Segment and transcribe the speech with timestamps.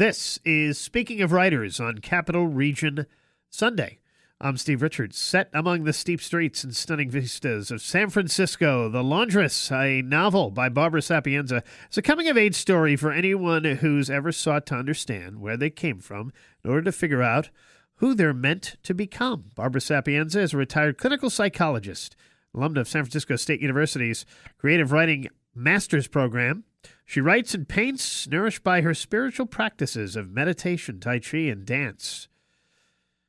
[0.00, 3.04] This is Speaking of Writers on Capital Region
[3.50, 3.98] Sunday.
[4.40, 5.18] I'm Steve Richards.
[5.18, 10.50] Set among the steep streets and stunning vistas of San Francisco, The Laundress, a novel
[10.52, 14.74] by Barbara Sapienza, is a coming of age story for anyone who's ever sought to
[14.74, 16.32] understand where they came from
[16.64, 17.50] in order to figure out
[17.96, 19.50] who they're meant to become.
[19.54, 22.16] Barbara Sapienza is a retired clinical psychologist,
[22.56, 24.24] alumna of San Francisco State University's
[24.56, 26.64] creative writing master's program.
[27.10, 32.28] She writes and paints, nourished by her spiritual practices of meditation, Tai Chi, and dance.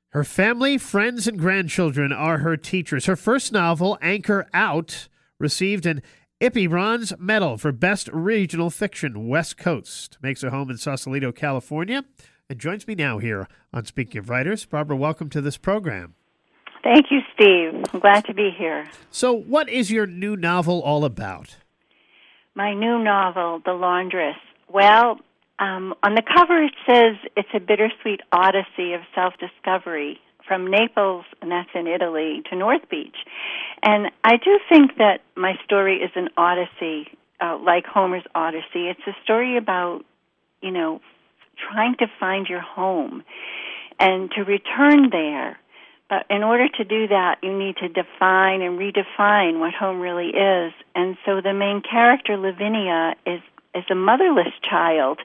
[0.10, 3.08] Her family, friends, and grandchildren are her teachers.
[3.08, 5.08] Her first novel, Anchor Out,
[5.40, 6.04] received an
[6.40, 10.20] Ippy Bronze Medal for Best Regional Fiction, West Coast.
[10.22, 12.06] Makes her home in Sausalito, California,
[12.52, 14.64] and joins me now here on Speaking of Writers.
[14.64, 16.14] Barbara, welcome to this program.
[16.84, 17.84] Thank you, Steve.
[17.92, 18.88] I'm glad to be here.
[19.10, 21.56] So, what is your new novel all about?
[22.56, 24.36] My new novel, The Laundress.
[24.70, 25.20] Well,
[25.60, 31.52] um, on the cover it says it's a bittersweet odyssey of self-discovery from Naples, and
[31.52, 33.16] that's in Italy, to North Beach.
[33.84, 37.08] And I do think that my story is an odyssey,
[37.40, 38.90] uh, like Homer's Odyssey.
[38.90, 40.02] It's a story about,
[40.62, 41.00] you know,
[41.72, 43.24] trying to find your home
[44.00, 45.58] and to return there.
[46.12, 50.28] But in order to do that, you need to define and redefine what home really
[50.28, 50.74] is.
[50.94, 53.40] And so the main character, Lavinia, is
[53.74, 55.20] is a motherless child,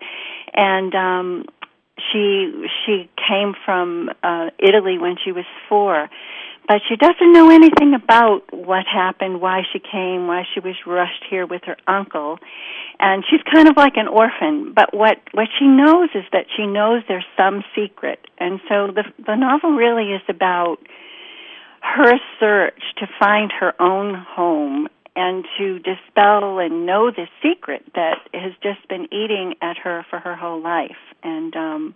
[0.54, 1.44] and um,
[1.98, 6.08] she she came from uh, Italy when she was four,
[6.66, 11.24] but she doesn't know anything about what happened, why she came, why she was rushed
[11.30, 12.38] here with her uncle,
[12.98, 14.72] and she's kind of like an orphan.
[14.74, 19.04] But what what she knows is that she knows there's some secret, and so the
[19.24, 20.78] the novel really is about
[21.80, 28.18] her search to find her own home and to dispel and know the secret that
[28.34, 30.96] has just been eating at her for her whole life.
[31.22, 31.94] And um,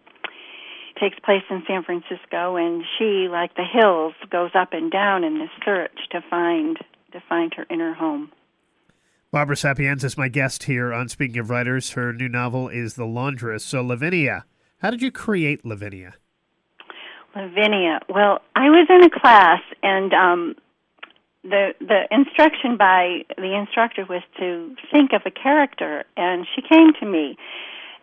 [1.01, 5.39] takes place in San Francisco, and she, like the hills, goes up and down in
[5.39, 6.79] this search to find
[7.13, 8.31] to find her inner home.
[9.33, 11.91] Barbara Sapienza is my guest here on Speaking of Writers.
[11.91, 13.65] Her new novel is The Laundress.
[13.65, 14.45] So, Lavinia,
[14.79, 16.15] how did you create Lavinia?
[17.35, 18.01] Lavinia.
[18.09, 20.57] Well, I was in a class, and um,
[21.43, 26.93] the the instruction by the instructor was to think of a character and she came
[27.01, 27.37] to me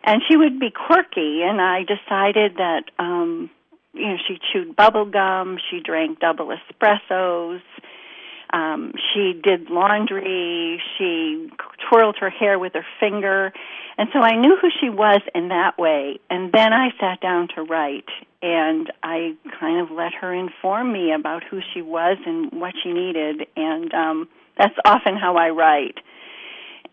[0.04, 3.50] and she would be quirky and i decided that um
[3.94, 7.60] you know she chewed bubble gum she drank double espressos
[8.52, 11.50] um she did laundry she
[11.88, 13.52] twirled her hair with her finger.
[13.98, 16.20] And so i knew who she was in that way.
[16.30, 18.08] And then i sat down to write
[18.42, 22.92] and I kind of let her inform me about who she was and what she
[22.92, 25.98] needed, and um, that's often how I write.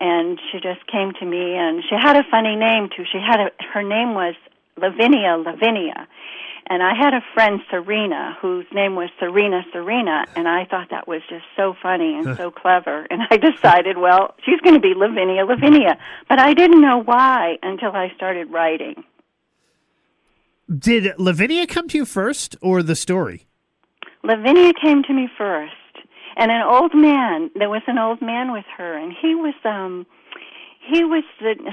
[0.00, 3.04] And she just came to me, and she had a funny name too.
[3.10, 4.34] She had a her name was
[4.76, 6.06] Lavinia Lavinia,
[6.66, 11.06] and I had a friend Serena whose name was Serena Serena, and I thought that
[11.06, 13.06] was just so funny and so clever.
[13.10, 17.58] And I decided, well, she's going to be Lavinia Lavinia, but I didn't know why
[17.62, 19.04] until I started writing.
[20.68, 23.46] Did Lavinia come to you first or the story?
[24.24, 25.72] Lavinia came to me first.
[26.36, 30.06] And an old man, there was an old man with her, and he was, um,
[30.86, 31.24] he was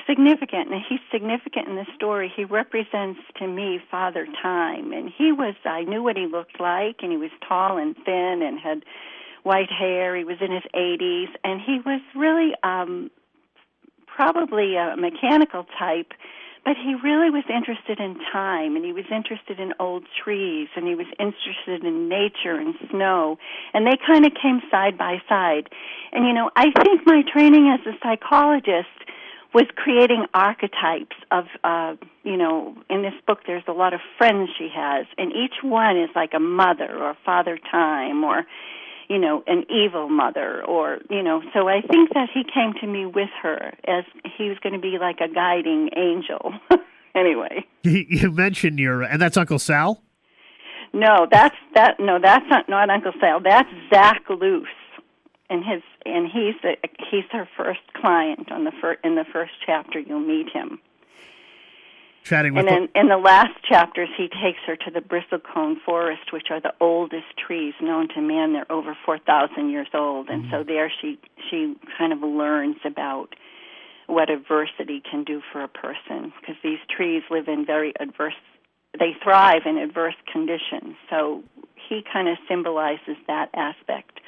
[0.07, 2.31] significant, and he's significant in the story.
[2.33, 6.97] He represents to me Father Time, and he was, I knew what he looked like,
[7.01, 8.83] and he was tall and thin and had
[9.43, 10.15] white hair.
[10.15, 13.11] He was in his 80s, and he was really, um,
[14.07, 16.13] probably a mechanical type
[16.65, 20.87] but he really was interested in time and he was interested in old trees and
[20.87, 23.37] he was interested in nature and snow
[23.73, 25.69] and they kind of came side by side.
[26.11, 28.87] And you know i think my training as a psychologist
[29.53, 34.49] was creating archetypes of uh you know in this book there's a lot of friends
[34.57, 38.45] she has and each one is like a mother or father time or
[39.09, 42.87] you know, an evil mother or, you know, so I think that he came to
[42.87, 44.05] me with her as
[44.37, 46.53] he was going to be like a guiding angel.
[47.15, 47.65] anyway.
[47.83, 50.01] You mentioned your, and that's Uncle Sal?
[50.93, 53.41] No, that's, that, no, that's not, not Uncle Sal.
[53.43, 54.67] That's Zach Luce.
[55.49, 56.77] And his, and he's the,
[57.11, 59.99] he's her first client on the fir- in the first chapter.
[59.99, 60.79] You'll meet him
[62.23, 62.65] chatting with.
[62.67, 66.59] And in, in the last chapters, he takes her to the bristlecone forest, which are
[66.59, 68.53] the oldest trees known to man.
[68.53, 70.51] They're over four thousand years old, and mm-hmm.
[70.51, 73.35] so there she she kind of learns about
[74.07, 78.33] what adversity can do for a person because these trees live in very adverse
[78.99, 81.41] they thrive in adverse conditions so
[81.89, 84.19] he kind of symbolizes that aspect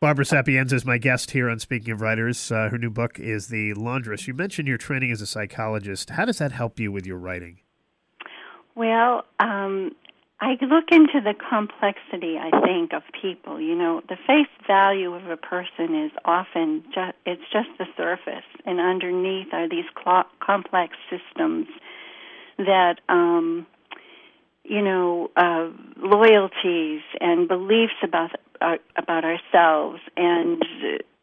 [0.00, 2.52] Barbara Sapienza is my guest here on Speaking of Writers.
[2.52, 4.26] Uh, her new book is The Laundress.
[4.26, 6.10] You mentioned your training as a psychologist.
[6.10, 7.60] How does that help you with your writing?
[8.74, 9.92] Well, um,
[10.40, 13.60] I look into the complexity, I think, of people.
[13.60, 18.44] You know, the face value of a person is often just, it's just the surface,
[18.66, 21.66] and underneath are these cl- complex systems
[22.58, 23.66] that, um,
[24.64, 28.32] you know, uh, loyalties and beliefs about
[28.96, 30.62] about ourselves and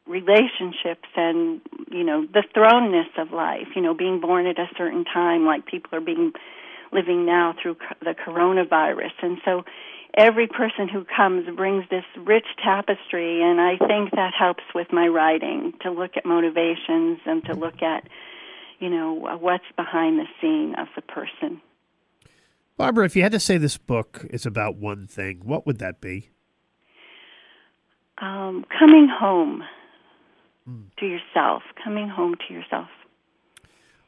[0.08, 3.68] relationships and you know the thrownness of life.
[3.76, 6.34] You know, being born at a certain time, like people are being
[6.92, 9.14] living now through the coronavirus.
[9.22, 9.64] And so
[10.18, 15.08] every person who comes brings this rich tapestry, and I think that helps with my
[15.08, 18.08] writing to look at motivations and to look at,
[18.80, 21.62] you know, what's behind the scene of the person.
[22.78, 26.02] Barbara, if you had to say this book is about one thing, what would that
[26.02, 26.30] be?
[28.52, 29.64] Um, coming home
[30.70, 30.84] mm.
[31.00, 32.88] to yourself, coming home to yourself.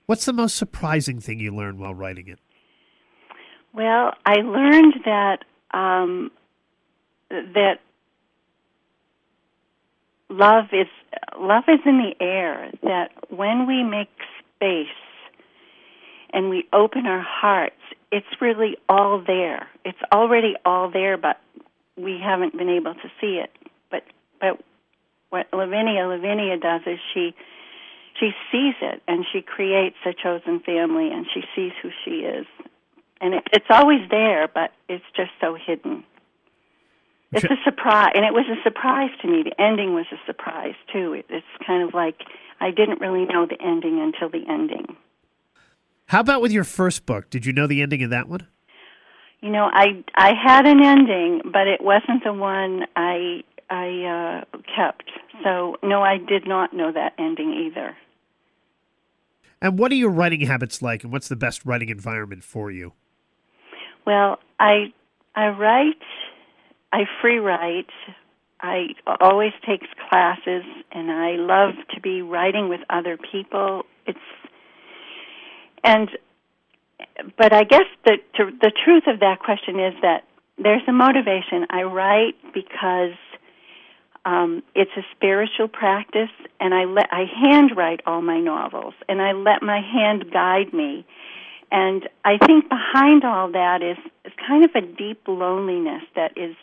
[0.06, 2.40] What's the most surprising thing you learned while writing it?
[3.74, 6.31] Well, I learned that um,
[7.30, 7.80] that
[10.30, 10.88] love is
[11.39, 12.72] love is in the air.
[12.84, 14.10] That when we make
[14.56, 14.88] space
[16.34, 17.80] and we open our hearts,
[18.12, 19.68] it's really all there.
[19.86, 21.39] It's already all there, but
[21.96, 23.51] we haven't been able to see it.
[24.44, 24.60] But
[25.30, 27.34] what Lavinia Lavinia does is she
[28.19, 32.45] she sees it and she creates a chosen family and she sees who she is
[33.24, 36.04] and it, it's always there, but it's just so hidden.
[37.31, 39.42] It's a surprise, and it was a surprise to me.
[39.44, 41.13] The ending was a surprise too.
[41.13, 42.19] It, it's kind of like
[42.60, 44.98] I didn't really know the ending until the ending.
[46.07, 47.31] How about with your first book?
[47.31, 48.46] Did you know the ending of that one?
[49.42, 54.57] You know, I I had an ending, but it wasn't the one I I uh,
[54.75, 55.10] kept.
[55.44, 57.95] So no, I did not know that ending either.
[59.62, 62.94] And what are your writing habits like, and what's the best writing environment for you?
[64.06, 64.94] Well, I
[65.36, 66.04] I write,
[66.92, 67.89] I free write.
[68.60, 68.88] I
[69.19, 73.83] always take classes, and I love to be writing with other people.
[74.06, 74.19] It's
[75.83, 76.10] and
[77.38, 80.24] but I guess the to, the truth of that question is that
[80.57, 81.65] there's a motivation.
[81.69, 83.18] I write because
[84.25, 86.30] um, it's a spiritual practice,
[86.60, 91.06] and I let I handwrite all my novels, and I let my hand guide me.
[91.72, 96.56] And I think behind all that is, is kind of a deep loneliness that is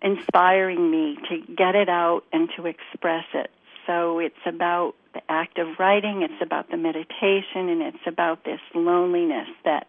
[0.00, 3.50] inspiring me to get it out and to express it.
[3.86, 8.60] So it's about the act of writing, it's about the meditation, and it's about this
[8.74, 9.88] loneliness that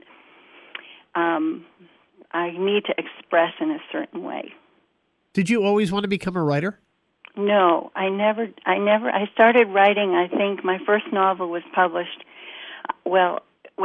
[1.15, 1.65] um,
[2.31, 4.53] I need to express in a certain way.
[5.33, 6.79] Did you always want to become a writer?
[7.37, 8.47] No, I never.
[8.65, 9.09] I never.
[9.09, 10.11] I started writing.
[10.11, 12.23] I think my first novel was published.
[13.05, 13.39] Well,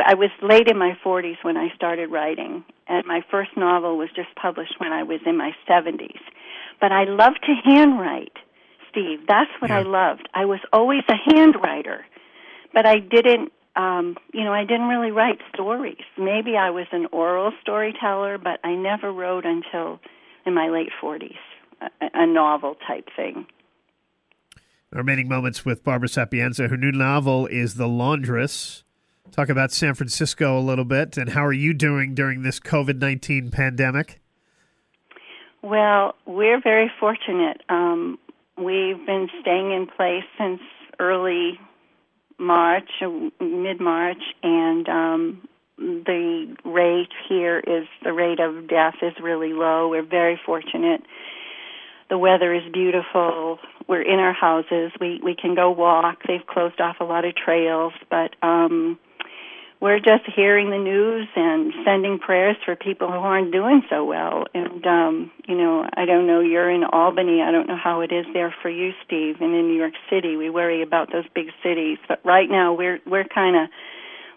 [0.05, 4.09] I was late in my 40s when I started writing, and my first novel was
[4.17, 6.19] just published when I was in my 70s.
[6.81, 8.37] But I loved to handwrite,
[8.91, 9.21] Steve.
[9.29, 9.79] That's what yeah.
[9.79, 10.29] I loved.
[10.35, 12.01] I was always a handwriter,
[12.73, 13.53] but I didn't.
[13.77, 16.05] Um, you know, I didn't really write stories.
[16.17, 19.99] Maybe I was an oral storyteller, but I never wrote until
[20.47, 21.37] in my late 40s,
[21.81, 23.47] a, a novel type thing.
[24.91, 26.69] remaining moments with Barbara Sapienza.
[26.69, 28.85] Her new novel is The Laundress
[29.35, 33.01] talk about San Francisco a little bit and how are you doing during this COVID
[33.01, 34.21] 19 pandemic?
[35.63, 37.63] Well, we're very fortunate.
[37.69, 38.19] Um,
[38.57, 40.61] we've been staying in place since
[41.01, 41.59] early
[42.39, 42.91] March,
[43.41, 49.89] mid March, and um, the rate here is the rate of death is really low.
[49.89, 51.03] We're very fortunate.
[52.11, 53.59] The weather is beautiful.
[53.89, 54.93] We're in our houses.
[55.01, 56.23] We we can go walk.
[56.27, 58.99] They've closed off a lot of trails, but um
[59.81, 64.45] we're just hearing the news and sending prayers for people who aren't doing so well.
[64.55, 66.41] And um, you know, I don't know.
[66.41, 67.43] You're in Albany.
[67.43, 69.37] I don't know how it is there for you, Steve.
[69.41, 71.99] And in New York City, we worry about those big cities.
[72.09, 73.69] But right now, we're we're kind of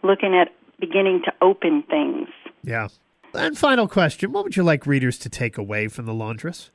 [0.03, 2.27] looking at beginning to open things.
[2.63, 2.87] Yeah.
[3.33, 6.71] And final question: What would you like readers to take away from the laundress?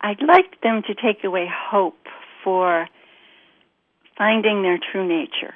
[0.00, 2.06] I'd like them to take away hope
[2.42, 2.88] for
[4.18, 5.54] finding their true nature.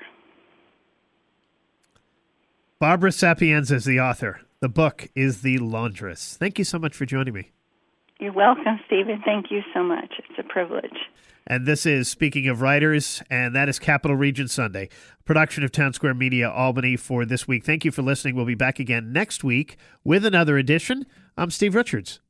[2.78, 4.40] Barbara Sapienza is the author.
[4.61, 6.37] The book is The Laundress.
[6.37, 7.52] Thank you so much for joining me.
[8.19, 9.21] You're welcome, Stephen.
[9.25, 10.15] Thank you so much.
[10.19, 10.97] It's a privilege.
[11.47, 14.89] And this is Speaking of Writers, and that is Capital Region Sunday,
[15.25, 17.65] production of Town Square Media Albany for this week.
[17.65, 18.35] Thank you for listening.
[18.35, 21.05] We'll be back again next week with another edition.
[21.37, 22.21] I'm Steve Richards.